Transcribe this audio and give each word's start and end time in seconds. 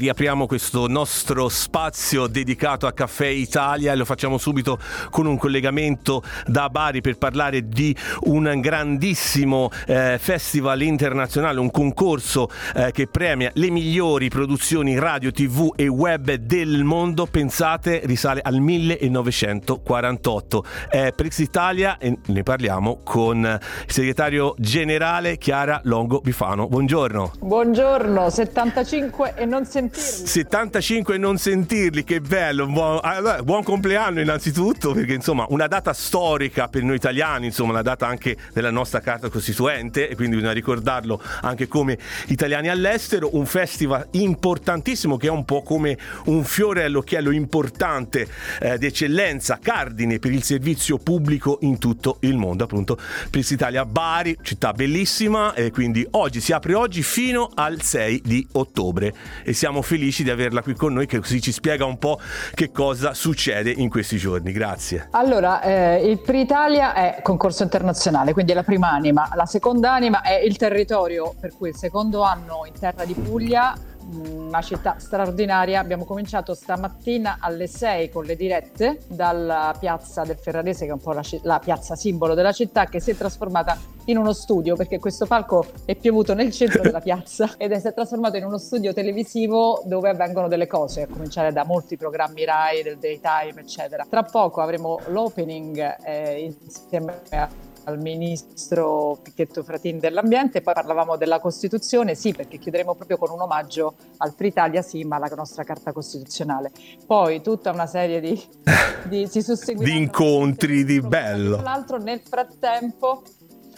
Riapriamo 0.00 0.46
questo 0.46 0.88
nostro 0.88 1.50
spazio 1.50 2.26
dedicato 2.26 2.86
a 2.86 2.92
Caffè 2.92 3.26
Italia 3.26 3.92
e 3.92 3.96
lo 3.96 4.06
facciamo 4.06 4.38
subito 4.38 4.78
con 5.10 5.26
un 5.26 5.36
collegamento 5.36 6.22
da 6.46 6.70
Bari 6.70 7.02
per 7.02 7.18
parlare 7.18 7.68
di 7.68 7.94
un 8.20 8.50
grandissimo 8.60 9.68
eh, 9.86 10.16
festival 10.18 10.80
internazionale, 10.80 11.60
un 11.60 11.70
concorso 11.70 12.48
eh, 12.74 12.92
che 12.92 13.08
premia 13.08 13.50
le 13.52 13.68
migliori 13.68 14.30
produzioni 14.30 14.98
radio, 14.98 15.30
tv 15.32 15.74
e 15.76 15.86
web 15.86 16.32
del 16.32 16.82
mondo. 16.82 17.26
Pensate, 17.26 18.00
risale 18.04 18.40
al 18.42 18.58
1948. 18.58 20.64
È 20.88 21.12
Prix 21.14 21.38
Italia 21.40 21.98
e 21.98 22.16
ne 22.24 22.42
parliamo 22.42 23.00
con 23.04 23.40
il 23.40 23.60
segretario 23.86 24.54
generale 24.56 25.36
Chiara 25.36 25.78
Longo 25.84 26.20
Bifano. 26.20 26.68
Buongiorno. 26.68 27.32
Buongiorno, 27.38 28.30
75 28.30 29.34
e 29.36 29.44
non 29.44 29.66
sentirli. 29.92 30.26
75 30.26 31.14
e 31.14 31.18
non 31.18 31.38
sentirli, 31.38 32.04
che 32.04 32.20
bello, 32.20 32.66
buon, 32.66 32.98
ah, 33.02 33.42
buon, 33.42 33.62
compleanno 33.62 34.20
innanzitutto, 34.20 34.92
perché 34.92 35.14
insomma 35.14 35.46
una 35.48 35.66
data 35.66 35.92
storica 35.92 36.68
per 36.68 36.82
noi 36.82 36.96
italiani, 36.96 37.46
insomma 37.46 37.72
una 37.72 37.82
data 37.82 38.06
anche 38.06 38.36
della 38.52 38.70
nostra 38.70 39.00
carta 39.00 39.28
costituente 39.28 40.08
e 40.08 40.14
quindi 40.14 40.36
bisogna 40.36 40.52
ricordarlo 40.52 41.20
anche 41.42 41.68
come 41.68 41.98
italiani 42.26 42.68
all'estero, 42.68 43.36
un 43.36 43.46
festival 43.46 44.08
importantissimo 44.12 45.16
che 45.16 45.26
è 45.26 45.30
un 45.30 45.44
po' 45.44 45.62
come 45.62 45.98
un 46.26 46.44
fiore 46.44 46.84
all'occhiello 46.84 47.30
importante 47.30 48.28
eh, 48.60 48.78
d'eccellenza, 48.78 49.58
cardine 49.62 50.18
per 50.18 50.32
il 50.32 50.42
servizio 50.42 50.98
pubblico 50.98 51.58
in 51.62 51.78
tutto 51.78 52.18
il 52.20 52.36
mondo, 52.36 52.64
appunto 52.64 52.98
Pris 53.30 53.50
Italia 53.50 53.84
Bari, 53.84 54.38
città 54.42 54.72
bellissima 54.72 55.54
e 55.54 55.70
quindi 55.70 56.06
oggi 56.12 56.40
si 56.40 56.52
apre 56.52 56.74
oggi 56.74 57.02
fino 57.02 57.50
al 57.54 57.82
6 57.82 58.22
di 58.24 58.46
ottobre 58.52 59.14
e 59.44 59.52
siamo 59.52 59.79
siamo 59.80 59.82
felici 59.82 60.22
di 60.22 60.30
averla 60.30 60.62
qui 60.62 60.74
con 60.74 60.92
noi 60.92 61.06
che 61.06 61.18
così 61.18 61.40
ci 61.40 61.52
spiega 61.52 61.84
un 61.84 61.98
po' 61.98 62.20
che 62.54 62.70
cosa 62.70 63.14
succede 63.14 63.70
in 63.70 63.88
questi 63.88 64.16
giorni. 64.16 64.52
Grazie. 64.52 65.08
Allora, 65.12 65.62
eh, 65.62 66.08
il 66.08 66.18
Pri 66.20 66.40
Italia 66.40 66.94
è 66.94 67.20
concorso 67.22 67.62
internazionale, 67.62 68.32
quindi 68.32 68.52
è 68.52 68.54
la 68.54 68.62
prima 68.62 68.90
anima. 68.90 69.28
La 69.34 69.46
seconda 69.46 69.92
anima 69.92 70.22
è 70.22 70.34
il 70.34 70.56
territorio, 70.56 71.34
per 71.38 71.52
cui 71.56 71.70
il 71.70 71.76
secondo 71.76 72.22
anno 72.22 72.64
in 72.66 72.78
terra 72.78 73.04
di 73.04 73.14
Puglia 73.14 73.74
una 74.12 74.62
città 74.62 74.96
straordinaria. 74.98 75.80
Abbiamo 75.80 76.04
cominciato 76.04 76.54
stamattina 76.54 77.38
alle 77.40 77.66
6 77.66 78.10
con 78.10 78.24
le 78.24 78.36
dirette 78.36 79.00
dalla 79.08 79.74
piazza 79.78 80.22
del 80.24 80.36
Ferrarese, 80.36 80.84
che 80.84 80.90
è 80.90 80.94
un 80.94 81.00
po' 81.00 81.12
la, 81.12 81.22
la, 81.42 81.58
piazza 81.58 81.94
simbolo 81.94 82.34
della 82.34 82.52
città, 82.52 82.86
che 82.86 83.00
si 83.00 83.10
è 83.10 83.16
trasformata 83.16 83.78
in 84.06 84.16
uno 84.16 84.32
studio, 84.32 84.76
perché 84.76 84.98
questo 84.98 85.26
palco 85.26 85.64
è 85.84 85.94
piovuto 85.94 86.34
nel 86.34 86.50
centro 86.52 86.82
della 86.82 87.00
piazza 87.00 87.54
ed 87.58 87.72
è, 87.72 87.78
si 87.78 87.88
è 87.88 87.94
trasformato 87.94 88.36
in 88.36 88.44
uno 88.44 88.58
studio 88.58 88.92
televisivo 88.92 89.82
dove 89.84 90.08
avvengono 90.08 90.48
delle 90.48 90.66
cose, 90.66 91.02
a 91.02 91.06
cominciare 91.06 91.52
da 91.52 91.64
molti 91.64 91.96
programmi 91.96 92.44
RAI, 92.44 92.82
del 92.82 92.98
daytime, 92.98 93.60
eccetera. 93.60 94.06
Tra 94.08 94.22
poco 94.22 94.60
avremo 94.60 94.98
l'opening 95.08 95.96
eh, 96.04 96.54
insieme 96.64 97.20
a 97.30 97.48
al 97.84 97.98
ministro 97.98 99.18
Picchetto 99.22 99.62
Fratin 99.62 99.98
dell'ambiente, 99.98 100.60
poi 100.60 100.74
parlavamo 100.74 101.16
della 101.16 101.40
Costituzione, 101.40 102.14
sì 102.14 102.32
perché 102.32 102.58
chiuderemo 102.58 102.94
proprio 102.94 103.16
con 103.16 103.30
un 103.30 103.40
omaggio 103.40 103.94
al 104.18 104.32
Fritalia, 104.34 104.82
sì 104.82 105.04
ma 105.04 105.16
alla 105.16 105.28
nostra 105.34 105.64
Carta 105.64 105.92
Costituzionale. 105.92 106.70
Poi 107.06 107.40
tutta 107.42 107.70
una 107.70 107.86
serie 107.86 108.20
di, 108.20 108.40
di, 109.08 109.28
di 109.28 109.96
incontri, 109.96 110.84
di 110.84 111.00
bello. 111.00 111.56
Tra 111.56 111.70
l'altro 111.70 111.98
nel 111.98 112.20
frattempo 112.20 113.22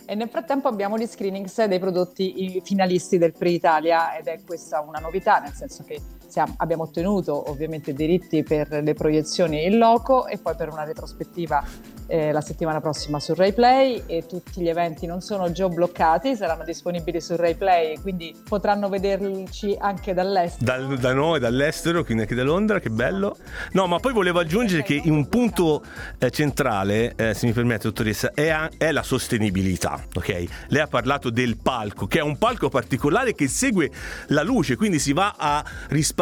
e 0.04 0.14
nel 0.14 0.28
frattempo 0.28 0.68
abbiamo 0.68 0.98
gli 0.98 1.06
screenings 1.06 1.64
dei 1.64 1.78
prodotti 1.78 2.60
finalisti 2.64 3.18
del 3.18 3.32
Pre-Italia 3.32 4.16
ed 4.16 4.26
è 4.26 4.40
questa 4.44 4.80
una 4.80 4.98
novità, 4.98 5.38
nel 5.38 5.52
senso 5.52 5.84
che 5.84 6.00
siamo, 6.32 6.54
abbiamo 6.56 6.84
ottenuto 6.84 7.50
ovviamente 7.50 7.92
diritti 7.92 8.42
per 8.42 8.66
le 8.82 8.94
proiezioni 8.94 9.66
in 9.66 9.76
loco 9.76 10.26
e 10.26 10.38
poi 10.38 10.54
per 10.56 10.70
una 10.70 10.82
retrospettiva 10.82 11.62
eh, 12.06 12.32
la 12.32 12.40
settimana 12.40 12.80
prossima 12.80 13.20
su 13.20 13.34
RaiPlay 13.34 14.04
e 14.06 14.24
tutti 14.26 14.62
gli 14.62 14.68
eventi 14.68 15.06
non 15.06 15.20
sono 15.20 15.52
già 15.52 15.68
bloccati, 15.68 16.34
saranno 16.34 16.64
disponibili 16.64 17.20
su 17.20 17.36
RaiPlay, 17.36 17.98
quindi 18.00 18.34
potranno 18.48 18.88
vederci 18.88 19.76
anche 19.78 20.14
dall'estero. 20.14 20.64
Dal, 20.64 20.98
da 20.98 21.12
noi, 21.12 21.38
dall'estero, 21.38 22.02
quindi 22.02 22.22
anche 22.22 22.34
da 22.34 22.42
Londra, 22.42 22.80
che 22.80 22.88
bello. 22.90 23.36
No, 23.72 23.86
ma 23.86 23.98
poi 23.98 24.12
volevo 24.14 24.40
aggiungere 24.40 24.82
che 24.82 25.02
un 25.04 25.28
punto 25.28 25.84
eh, 26.18 26.30
centrale, 26.30 27.14
eh, 27.14 27.34
se 27.34 27.46
mi 27.46 27.52
permette 27.52 27.84
dottoressa, 27.84 28.32
è, 28.32 28.68
è 28.78 28.90
la 28.90 29.02
sostenibilità, 29.02 30.02
ok? 30.14 30.44
Lei 30.68 30.80
ha 30.80 30.86
parlato 30.86 31.30
del 31.30 31.58
palco, 31.58 32.06
che 32.06 32.18
è 32.18 32.22
un 32.22 32.38
palco 32.38 32.68
particolare 32.68 33.34
che 33.34 33.48
segue 33.48 33.90
la 34.28 34.42
luce, 34.42 34.76
quindi 34.76 34.98
si 34.98 35.12
va 35.12 35.34
a 35.36 35.64
risparmiare 35.88 36.21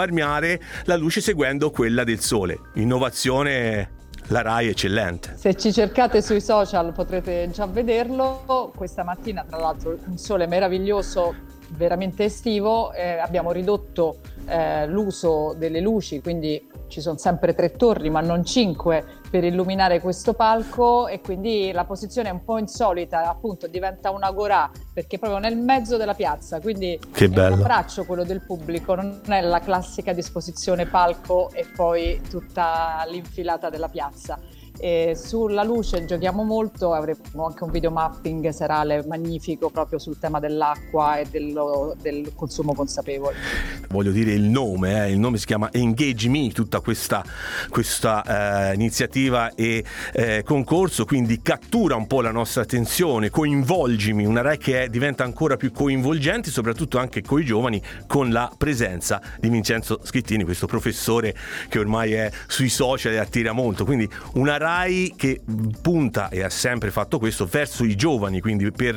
la 0.84 0.96
luce 0.96 1.20
seguendo 1.20 1.70
quella 1.70 2.04
del 2.04 2.20
sole. 2.20 2.58
Innovazione 2.74 3.98
la 4.28 4.42
RAI 4.42 4.68
è 4.68 4.70
eccellente. 4.70 5.34
Se 5.36 5.54
ci 5.54 5.72
cercate 5.72 6.22
sui 6.22 6.40
social 6.40 6.92
potrete 6.92 7.50
già 7.50 7.66
vederlo. 7.66 8.72
Questa 8.74 9.02
mattina, 9.02 9.44
tra 9.46 9.58
l'altro, 9.58 9.98
un 10.06 10.16
sole 10.16 10.46
meraviglioso, 10.46 11.34
veramente 11.68 12.24
estivo. 12.24 12.92
Eh, 12.92 13.18
abbiamo 13.18 13.52
ridotto 13.52 14.18
eh, 14.46 14.86
l'uso 14.86 15.54
delle 15.56 15.80
luci, 15.80 16.20
quindi 16.20 16.68
ci 16.88 17.00
sono 17.00 17.18
sempre 17.18 17.54
tre 17.54 17.72
torri 17.72 18.10
ma 18.10 18.20
non 18.20 18.44
cinque 18.44 19.04
per 19.30 19.44
illuminare 19.44 20.00
questo 20.00 20.34
palco 20.34 21.06
e 21.06 21.20
quindi 21.20 21.70
la 21.72 21.84
posizione 21.84 22.28
è 22.28 22.32
un 22.32 22.44
po' 22.44 22.58
insolita, 22.58 23.28
appunto 23.28 23.68
diventa 23.68 24.10
un 24.10 24.24
agorà 24.24 24.68
perché 24.92 25.16
è 25.16 25.18
proprio 25.20 25.40
nel 25.40 25.56
mezzo 25.56 25.96
della 25.96 26.14
piazza, 26.14 26.60
quindi 26.60 26.98
che 27.12 27.28
bello. 27.28 27.42
è 27.42 27.46
un 27.52 27.60
abbraccio 27.60 28.04
quello 28.04 28.24
del 28.24 28.42
pubblico, 28.42 28.94
non 28.96 29.20
è 29.28 29.40
la 29.40 29.60
classica 29.60 30.12
disposizione 30.12 30.86
palco 30.86 31.50
e 31.52 31.64
poi 31.74 32.20
tutta 32.28 33.04
l'infilata 33.08 33.70
della 33.70 33.88
piazza. 33.88 34.38
E 34.82 35.14
sulla 35.14 35.62
luce 35.62 36.06
giochiamo 36.06 36.42
molto, 36.42 36.94
avremo 36.94 37.44
anche 37.46 37.64
un 37.64 37.70
video 37.70 37.90
mapping 37.90 38.48
serale 38.48 39.04
magnifico 39.06 39.68
proprio 39.68 39.98
sul 39.98 40.18
tema 40.18 40.40
dell'acqua 40.40 41.18
e 41.18 41.26
dello, 41.30 41.94
del 42.00 42.32
consumo 42.34 42.72
consapevole. 42.72 43.36
Voglio 43.90 44.10
dire 44.10 44.32
il 44.32 44.44
nome, 44.44 45.04
eh? 45.04 45.10
il 45.10 45.18
nome 45.18 45.36
si 45.36 45.44
chiama 45.44 45.70
Engage 45.70 46.30
Me, 46.30 46.50
tutta 46.52 46.80
questa, 46.80 47.22
questa 47.68 48.70
eh, 48.70 48.74
iniziativa 48.74 49.54
e 49.54 49.84
eh, 50.14 50.42
concorso, 50.44 51.04
quindi 51.04 51.42
cattura 51.42 51.94
un 51.96 52.06
po' 52.06 52.22
la 52.22 52.30
nostra 52.30 52.62
attenzione, 52.62 53.28
coinvolgimi, 53.28 54.24
una 54.24 54.40
RAI 54.40 54.56
che 54.56 54.84
è, 54.84 54.88
diventa 54.88 55.24
ancora 55.24 55.58
più 55.58 55.72
coinvolgente, 55.72 56.50
soprattutto 56.50 56.96
anche 56.96 57.20
con 57.20 57.38
i 57.38 57.44
giovani, 57.44 57.82
con 58.06 58.30
la 58.30 58.50
presenza 58.56 59.20
di 59.38 59.50
Vincenzo 59.50 60.00
Schittini, 60.02 60.44
questo 60.44 60.66
professore 60.66 61.34
che 61.68 61.78
ormai 61.78 62.14
è 62.14 62.30
sui 62.46 62.70
social 62.70 63.12
e 63.12 63.18
attira 63.18 63.52
molto, 63.52 63.84
quindi 63.84 64.08
una 64.34 64.56
RAI 64.56 64.68
RAI 64.70 65.14
che 65.16 65.40
punta 65.82 66.28
e 66.28 66.42
ha 66.42 66.50
sempre 66.50 66.90
fatto 66.90 67.18
questo 67.18 67.46
verso 67.46 67.84
i 67.84 67.96
giovani, 67.96 68.40
quindi 68.40 68.70
per 68.70 68.94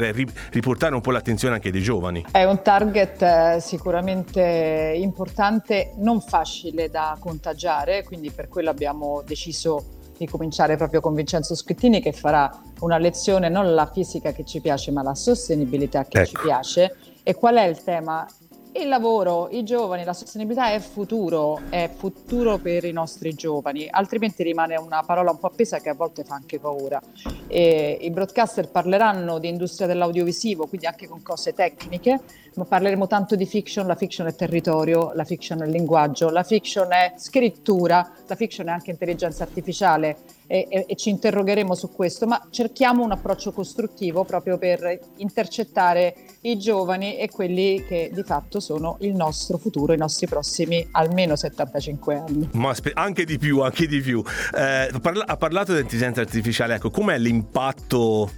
riportare 0.51 0.93
un 0.93 1.01
po' 1.01 1.11
l'attenzione 1.11 1.55
anche 1.55 1.71
dei 1.71 1.81
giovani. 1.81 2.25
È 2.31 2.43
un 2.43 2.61
target 2.61 3.21
eh, 3.21 3.57
sicuramente 3.59 4.93
importante, 4.95 5.93
non 5.97 6.21
facile 6.21 6.89
da 6.89 7.17
contagiare, 7.19 8.03
quindi 8.03 8.29
per 8.29 8.47
quello 8.47 8.69
abbiamo 8.69 9.23
deciso 9.25 10.01
di 10.15 10.27
cominciare 10.27 10.77
proprio 10.77 11.01
con 11.01 11.15
Vincenzo 11.15 11.55
Schittini 11.55 11.99
che 11.99 12.11
farà 12.11 12.61
una 12.81 12.99
lezione 12.99 13.49
non 13.49 13.73
la 13.73 13.89
fisica 13.91 14.31
che 14.31 14.45
ci 14.45 14.61
piace 14.61 14.91
ma 14.91 15.01
la 15.01 15.15
sostenibilità 15.15 16.05
che 16.05 16.19
ecco. 16.19 16.27
ci 16.27 16.37
piace. 16.43 16.95
E 17.23 17.33
qual 17.35 17.55
è 17.55 17.63
il 17.63 17.81
tema? 17.81 18.27
Il 18.75 18.87
lavoro, 18.87 19.49
i 19.51 19.63
giovani, 19.63 20.03
la 20.03 20.13
sostenibilità 20.13 20.71
è 20.71 20.79
futuro, 20.79 21.61
è 21.69 21.91
futuro 21.95 22.57
per 22.57 22.83
i 22.85 22.91
nostri 22.91 23.35
giovani, 23.35 23.87
altrimenti 23.87 24.41
rimane 24.41 24.75
una 24.77 25.03
parola 25.03 25.29
un 25.29 25.37
po' 25.37 25.45
appesa 25.45 25.79
che 25.79 25.89
a 25.89 25.93
volte 25.93 26.23
fa 26.23 26.33
anche 26.33 26.57
paura. 26.57 26.99
E 27.45 27.99
I 28.01 28.09
broadcaster 28.09 28.69
parleranno 28.69 29.37
di 29.37 29.47
industria 29.47 29.85
dell'audiovisivo, 29.85 30.65
quindi 30.65 30.87
anche 30.87 31.07
con 31.07 31.21
cose 31.21 31.53
tecniche, 31.53 32.19
ma 32.55 32.65
parleremo 32.65 33.05
tanto 33.05 33.35
di 33.35 33.45
fiction, 33.45 33.85
la 33.85 33.95
fiction 33.95 34.25
è 34.25 34.33
territorio, 34.33 35.11
la 35.13 35.23
fiction 35.23 35.61
è 35.61 35.67
linguaggio, 35.67 36.31
la 36.31 36.43
fiction 36.43 36.91
è 36.91 37.13
scrittura, 37.15 38.11
la 38.25 38.35
fiction 38.35 38.69
è 38.69 38.71
anche 38.71 38.89
intelligenza 38.89 39.43
artificiale 39.43 40.17
e, 40.53 40.67
e, 40.69 40.85
e 40.87 40.95
ci 40.95 41.09
interrogheremo 41.09 41.73
su 41.73 41.91
questo, 41.91 42.27
ma 42.27 42.39
cerchiamo 42.51 43.03
un 43.03 43.11
approccio 43.11 43.51
costruttivo 43.51 44.23
proprio 44.23 44.59
per 44.59 44.99
intercettare 45.15 46.13
i 46.41 46.59
giovani 46.59 47.17
e 47.17 47.27
quelli 47.27 47.83
che 47.87 48.11
di 48.13 48.21
fatto 48.21 48.59
sono 48.59 48.97
il 48.99 49.15
nostro 49.15 49.57
futuro, 49.57 49.93
i 49.93 49.97
nostri 49.97 50.27
prossimi 50.27 50.87
almeno 50.91 51.35
75 51.35 52.15
anni. 52.15 52.49
Ma 52.53 52.75
anche 52.93 53.25
di 53.25 53.39
più, 53.39 53.61
anche 53.61 53.87
di 53.87 53.99
più. 53.99 54.23
Eh, 54.55 54.91
ha 55.25 55.37
parlato 55.37 55.73
di 55.73 55.79
intelligenza 55.79 56.21
artificiale, 56.21 56.75
ecco, 56.75 56.91
com'è 56.91 57.17
l'impatto 57.17 58.29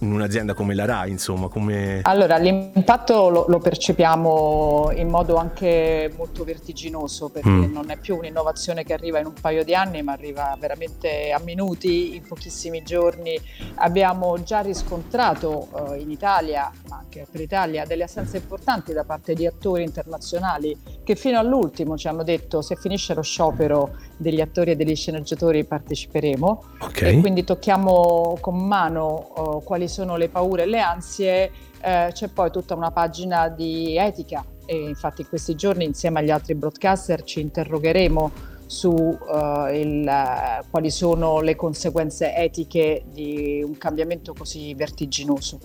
in 0.00 0.12
un'azienda 0.12 0.54
come 0.54 0.74
la 0.74 0.84
RAI, 0.84 1.10
insomma? 1.10 1.48
Come... 1.48 2.00
Allora, 2.02 2.36
l'impatto 2.36 3.28
lo, 3.28 3.44
lo, 3.48 3.58
percepiamo 3.58 4.90
in 4.96 5.08
modo 5.08 5.36
anche 5.36 6.12
molto 6.16 6.44
vertiginoso, 6.44 7.28
perché 7.28 7.48
mm. 7.48 7.72
non 7.72 7.90
è 7.90 7.96
più 7.98 8.16
un'innovazione 8.16 8.82
che 8.84 8.92
arriva 8.92 9.20
in 9.20 9.26
un 9.26 9.34
paio 9.40 9.64
di 9.64 9.74
anni, 9.74 10.02
ma 10.02 10.12
arriva 10.12 10.56
veramente 10.58 11.30
a 11.32 11.38
minuti, 11.52 12.16
in 12.16 12.22
pochissimi 12.22 12.82
giorni. 12.82 13.38
Abbiamo 13.76 14.42
già 14.42 14.60
riscontrato 14.60 15.68
uh, 15.70 15.94
in 15.94 16.10
Italia, 16.10 16.70
ma 16.88 16.96
anche 16.96 17.26
per 17.30 17.40
l'Italia, 17.40 17.84
delle 17.84 18.04
assenze 18.04 18.38
importanti 18.38 18.92
da 18.92 19.04
parte 19.04 19.34
di 19.34 19.46
attori 19.46 19.82
internazionali 19.82 20.76
che 21.04 21.14
fino 21.14 21.38
all'ultimo 21.38 21.96
ci 21.96 22.08
hanno 22.08 22.22
detto 22.22 22.62
se 22.62 22.76
finisce 22.76 23.14
lo 23.14 23.22
sciopero 23.22 23.96
degli 24.16 24.40
attori 24.40 24.70
e 24.70 24.76
degli 24.76 24.96
sceneggiatori 24.96 25.64
parteciperemo 25.64 26.64
okay. 26.80 27.16
e 27.16 27.20
quindi 27.20 27.44
tocchiamo 27.44 28.38
con 28.40 28.56
mano 28.56 29.32
uh, 29.36 29.62
quali 29.62 29.88
sono 29.88 30.16
le 30.16 30.28
paure 30.28 30.62
e 30.62 30.66
le 30.66 30.80
ansie. 30.80 31.50
Uh, 31.82 32.12
c'è 32.12 32.28
poi 32.28 32.50
tutta 32.52 32.74
una 32.74 32.92
pagina 32.92 33.48
di 33.48 33.96
etica 33.96 34.44
e 34.64 34.76
infatti 34.76 35.22
in 35.22 35.28
questi 35.28 35.56
giorni 35.56 35.84
insieme 35.84 36.20
agli 36.20 36.30
altri 36.30 36.54
broadcaster 36.54 37.24
ci 37.24 37.40
interrogheremo 37.40 38.50
su 38.72 38.88
uh, 38.88 39.66
il, 39.70 40.02
uh, 40.08 40.64
quali 40.70 40.90
sono 40.90 41.40
le 41.42 41.54
conseguenze 41.54 42.34
etiche 42.34 43.04
di 43.12 43.62
un 43.62 43.76
cambiamento 43.76 44.32
così 44.32 44.72
vertiginoso. 44.74 45.58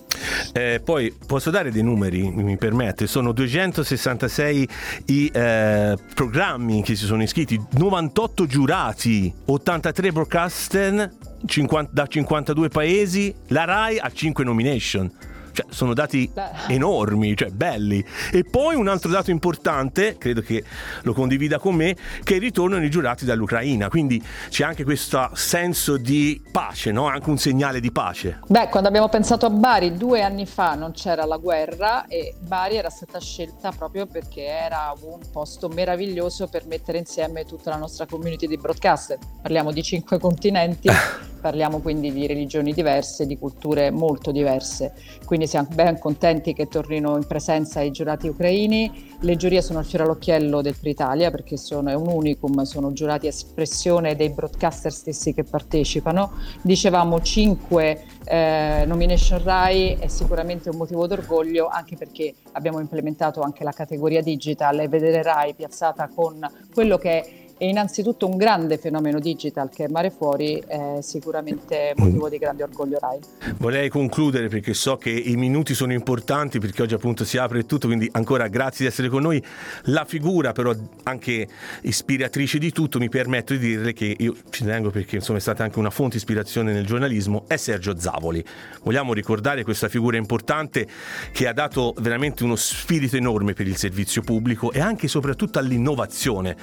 Eh, 0.52 0.82
poi 0.84 1.16
posso 1.26 1.50
dare 1.50 1.72
dei 1.72 1.84
numeri, 1.84 2.30
mi 2.30 2.58
permette, 2.58 3.08
sono 3.08 3.32
266 3.32 4.70
i 5.06 5.32
eh, 5.34 5.96
programmi 6.14 6.84
che 6.84 6.96
si 6.96 7.06
sono 7.06 7.24
iscritti, 7.24 7.60
98 7.78 8.46
giurati, 8.46 9.34
83 9.46 10.12
broadcaster 10.12 11.12
50, 11.46 11.92
da 11.94 12.08
52 12.08 12.68
paesi, 12.68 13.34
la 13.48 13.64
RAI 13.64 14.00
ha 14.00 14.12
5 14.12 14.44
nomination. 14.44 15.10
Cioè, 15.58 15.66
sono 15.70 15.96
dati 15.96 16.32
enormi, 16.68 17.36
cioè 17.36 17.50
belli. 17.50 18.06
E 18.32 18.44
poi 18.44 18.76
un 18.76 18.88
altro 18.88 19.10
dato 19.10 19.32
importante, 19.32 20.16
credo 20.20 20.42
che 20.42 20.64
lo 21.02 21.14
condivida 21.14 21.58
con 21.58 21.74
me, 21.74 21.96
che 22.24 22.38
ritornano 22.38 22.86
i 22.86 22.92
giurati 22.92 23.26
dall'Ucraina. 23.26 23.90
Quindi 23.90 24.24
c'è 24.50 24.64
anche 24.64 24.84
questo 24.84 25.32
senso 25.34 25.98
di 25.98 26.40
pace, 26.52 26.92
no? 26.92 27.08
Anche 27.08 27.32
un 27.32 27.40
segnale 27.40 27.80
di 27.80 27.92
pace. 27.92 28.42
Beh, 28.46 28.68
quando 28.68 28.88
abbiamo 28.88 29.10
pensato 29.10 29.48
a 29.48 29.50
Bari 29.50 29.98
due 29.98 30.22
anni 30.22 30.46
fa 30.46 30.76
non 30.76 30.92
c'era 30.92 31.26
la 31.26 31.38
guerra 31.38 32.06
e 32.06 32.36
Bari 32.40 32.76
era 32.76 32.92
stata 32.92 33.20
scelta 33.20 33.72
proprio 33.72 34.06
perché 34.06 34.46
era 34.46 34.94
un 35.02 35.22
posto 35.32 35.70
meraviglioso 35.70 36.46
per 36.46 36.68
mettere 36.68 37.00
insieme 37.00 37.46
tutta 37.46 37.72
la 37.72 37.78
nostra 37.78 38.06
community 38.06 38.46
di 38.46 38.58
broadcaster. 38.58 39.18
Parliamo 39.42 39.72
di 39.72 39.82
cinque 39.82 40.20
continenti. 40.20 40.88
Parliamo 41.48 41.80
quindi 41.80 42.12
di 42.12 42.28
religioni 42.28 42.74
diverse, 42.74 43.26
di 43.26 43.38
culture 43.38 43.90
molto 43.90 44.34
diverse, 44.34 44.94
quindi 45.24 45.48
siamo 45.48 45.70
ben 45.72 45.98
contenti 45.98 46.52
che 46.52 46.68
tornino 46.68 47.16
in 47.16 47.26
presenza 47.26 47.80
i 47.80 47.90
giurati 47.90 48.28
ucraini. 48.28 49.16
Le 49.22 49.38
giurie 49.38 49.62
sono 49.62 49.80
il 49.80 49.86
fiore 49.86 50.04
all'occhiello 50.04 50.62
del 50.62 50.76
Pre-Italia 50.78 51.32
perché 51.32 51.56
sono, 51.56 51.90
è 51.90 51.94
un 51.94 52.10
unicum, 52.10 52.64
sono 52.64 52.92
giurati 52.92 53.28
espressione 53.28 54.18
dei 54.18 54.30
broadcaster 54.30 54.92
stessi 54.92 55.34
che 55.34 55.46
partecipano. 55.46 56.34
Dicevamo 56.62 57.22
5 57.22 58.04
eh, 58.26 58.84
nomination 58.86 59.42
RAI 59.42 60.00
è 60.02 60.08
sicuramente 60.08 60.70
un 60.70 60.76
motivo 60.76 61.08
d'orgoglio 61.08 61.70
anche 61.70 61.96
perché 61.96 62.34
abbiamo 62.52 62.82
implementato 62.82 63.40
anche 63.40 63.64
la 63.64 63.72
categoria 63.72 64.22
digital 64.22 64.82
e 64.82 64.90
vedere 64.90 65.24
RAI 65.24 65.54
piazzata 65.54 66.10
con 66.14 66.46
quello 66.74 66.98
che 66.98 67.22
è 67.22 67.46
e 67.58 67.68
innanzitutto 67.68 68.28
un 68.28 68.38
grande 68.38 68.78
fenomeno 68.78 69.20
digital 69.20 69.70
che 69.70 69.86
è 69.86 69.88
Mare 69.88 70.12
Fuori 70.12 70.62
è 70.66 71.00
sicuramente 71.02 71.94
motivo 71.96 72.30
di 72.30 72.38
grande 72.38 72.64
orgoglio 72.64 73.00
RAI. 73.00 73.20
Vorrei 73.58 73.90
concludere 73.90 74.48
perché 74.48 74.74
so 74.74 74.98
che 74.98 75.10
i 75.10 75.36
minuti 75.36 75.74
sono 75.74 75.94
importanti 75.94 76.60
perché 76.60 76.84
oggi 76.84 76.94
appunto 76.94 77.26
si 77.26 77.38
apre 77.38 77.66
tutto, 77.66 77.88
quindi 77.88 78.08
ancora 78.14 78.48
grazie 78.48 78.86
di 78.86 78.92
essere 78.92 79.10
con 79.10 79.24
noi. 79.24 79.44
La 79.86 80.06
figura 80.06 80.52
però 80.52 80.74
anche 81.04 81.48
ispiratrice 81.82 82.60
di 82.60 82.72
tutto 82.72 83.00
mi 83.00 83.10
permetto 83.10 83.54
di 83.54 83.60
dirle 83.60 83.94
che 83.94 84.16
io 84.18 84.36
ci 84.50 84.64
tengo 84.64 84.92
perché 84.92 85.16
insomma 85.16 85.40
è 85.40 85.42
stata 85.42 85.64
anche 85.64 85.80
una 85.80 85.90
fonte 85.90 86.12
di 86.12 86.18
ispirazione 86.18 86.74
nel 86.74 86.86
giornalismo, 86.86 87.46
è 87.48 87.58
Sergio 87.58 87.98
Zavoli. 87.98 88.44
Vogliamo 88.84 89.14
ricordare 89.14 89.64
questa 89.64 89.90
figura 89.90 90.18
importante 90.18 90.88
che 91.32 91.48
ha 91.48 91.54
dato 91.54 91.96
veramente 92.00 92.44
uno 92.44 92.56
spirito 92.56 93.16
enorme 93.16 93.54
per 93.54 93.68
il 93.68 93.78
servizio 93.78 94.22
pubblico 94.22 94.72
e 94.72 94.80
anche 94.80 95.06
e 95.06 95.10
soprattutto 95.10 95.58
all'innovazione. 95.60 96.56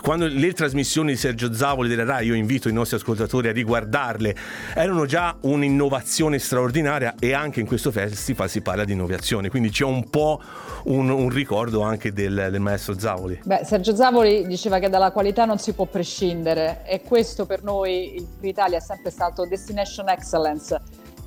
Quando 0.00 0.29
le 0.30 0.52
trasmissioni 0.52 1.12
di 1.12 1.18
Sergio 1.18 1.52
Zavoli 1.52 1.88
della 1.88 2.04
RAI, 2.04 2.26
io 2.26 2.34
invito 2.34 2.68
i 2.68 2.72
nostri 2.72 2.96
ascoltatori 2.96 3.48
a 3.48 3.52
riguardarle, 3.52 4.34
erano 4.74 5.04
già 5.06 5.36
un'innovazione 5.40 6.38
straordinaria 6.38 7.14
e 7.18 7.32
anche 7.32 7.60
in 7.60 7.66
questo 7.66 7.90
festival 7.90 8.48
si 8.48 8.60
parla 8.60 8.84
di 8.84 8.92
innovazione, 8.92 9.50
quindi 9.50 9.70
c'è 9.70 9.84
un 9.84 10.08
po' 10.08 10.40
un, 10.84 11.10
un 11.10 11.28
ricordo 11.28 11.82
anche 11.82 12.12
del, 12.12 12.48
del, 12.50 12.60
maestro 12.60 12.98
Zavoli. 12.98 13.40
Beh, 13.44 13.64
Sergio 13.64 13.94
Zavoli 13.94 14.46
diceva 14.46 14.78
che 14.78 14.88
dalla 14.88 15.10
qualità 15.10 15.44
non 15.44 15.58
si 15.58 15.72
può 15.72 15.86
prescindere 15.86 16.82
e 16.86 17.02
questo 17.02 17.46
per 17.46 17.62
noi 17.62 18.16
in 18.16 18.26
Italia 18.40 18.78
è 18.78 18.80
sempre 18.80 19.10
stato 19.10 19.46
Destination 19.46 20.08
Excellence 20.08 20.80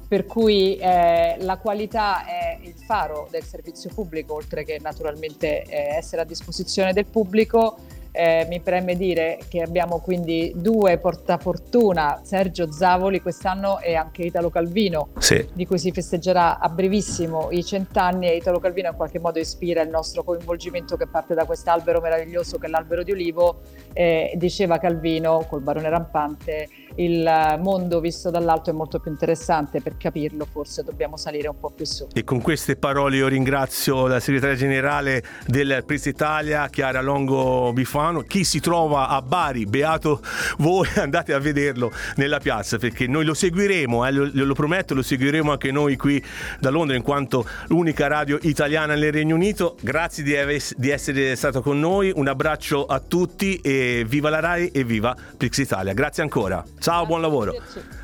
per 0.07 0.25
cui 0.27 0.77
eh, 0.77 1.37
la 1.39 1.57
qualità 1.57 2.23
è 2.25 2.59
il 2.61 2.75
faro 2.85 3.27
del 3.31 3.43
servizio 3.43 3.89
pubblico, 3.91 4.35
oltre 4.35 4.63
che 4.63 4.77
naturalmente 4.79 5.63
eh, 5.63 5.95
essere 5.95 6.21
a 6.21 6.25
disposizione 6.25 6.93
del 6.93 7.05
pubblico 7.05 7.77
eh, 8.15 8.45
mi 8.47 8.61
preme 8.61 8.95
dire 8.95 9.39
che 9.49 9.61
abbiamo 9.61 9.99
quindi 9.99 10.53
due 10.55 10.99
portafortuna, 10.99 12.21
Sergio 12.23 12.71
Zavoli 12.71 13.21
quest'anno 13.21 13.79
e 13.79 13.95
anche 13.95 14.21
Italo 14.21 14.51
Calvino, 14.51 15.09
sì. 15.17 15.49
di 15.51 15.65
cui 15.65 15.79
si 15.79 15.91
festeggerà 15.91 16.59
a 16.59 16.69
brevissimo 16.69 17.47
i 17.49 17.63
cent'anni 17.65 18.27
e 18.27 18.35
Italo 18.35 18.59
Calvino 18.59 18.89
in 18.89 18.95
qualche 18.95 19.19
modo 19.19 19.39
ispira 19.39 19.81
il 19.81 19.89
nostro 19.89 20.23
coinvolgimento 20.23 20.95
che 20.95 21.07
parte 21.07 21.33
da 21.33 21.45
quest'albero 21.45 22.01
meraviglioso 22.01 22.59
che 22.59 22.67
è 22.67 22.69
l'albero 22.69 23.01
di 23.01 23.11
olivo. 23.11 23.61
Eh, 23.93 24.33
diceva 24.35 24.77
Calvino 24.77 25.45
col 25.49 25.61
barone 25.61 25.89
rampante 25.89 26.69
il 26.95 27.57
mondo 27.59 27.99
visto 27.99 28.29
dall'alto 28.29 28.69
è 28.69 28.73
molto 28.73 28.99
più 28.99 29.09
interessante, 29.09 29.81
per 29.81 29.97
capirlo 29.97 30.45
forse 30.45 30.83
dobbiamo 30.83 31.17
salire 31.17 31.47
un 31.47 31.59
po' 31.59 31.71
più 31.71 31.85
su. 31.85 32.07
E 32.13 32.23
con 32.23 32.41
queste 32.41 32.75
parole 32.75 33.15
io 33.15 33.27
ringrazio 33.27 34.05
la 34.05 34.19
segretaria 34.19 34.55
generale 34.55 35.23
del 35.47 35.83
Pris 35.83 36.05
Italia, 36.05 36.67
Chiara 36.69 37.01
Longo 37.01 37.73
Bifano, 37.73 38.02
chi 38.27 38.43
si 38.43 38.59
trova 38.59 39.07
a 39.07 39.21
Bari, 39.21 39.65
beato 39.65 40.21
voi 40.57 40.87
andate 40.97 41.33
a 41.33 41.39
vederlo 41.39 41.91
nella 42.15 42.39
piazza 42.39 42.77
perché 42.77 43.07
noi 43.07 43.25
lo 43.25 43.33
seguiremo, 43.33 44.05
eh, 44.05 44.11
lo, 44.11 44.29
lo, 44.31 44.53
prometto, 44.53 44.93
lo 44.93 45.01
seguiremo 45.01 45.51
anche 45.51 45.71
noi 45.71 45.95
qui 45.95 46.23
da 46.59 46.69
Londra 46.69 46.95
in 46.95 47.03
quanto 47.03 47.47
l'unica 47.67 48.07
radio 48.07 48.37
italiana 48.41 48.95
nel 48.95 49.11
Regno 49.11 49.35
Unito. 49.35 49.77
Grazie 49.81 50.23
di, 50.23 50.33
di 50.75 50.89
essere 50.89 51.35
stato 51.35 51.61
con 51.61 51.79
noi, 51.79 52.11
un 52.13 52.27
abbraccio 52.27 52.85
a 52.85 52.99
tutti 52.99 53.57
e 53.57 54.05
viva 54.07 54.29
la 54.29 54.39
RAI 54.39 54.69
e 54.69 54.83
viva 54.83 55.15
Prix 55.37 55.57
Italia. 55.57 55.93
Grazie 55.93 56.23
ancora. 56.23 56.63
Ciao, 56.79 57.05
buon 57.05 57.21
lavoro. 57.21 58.01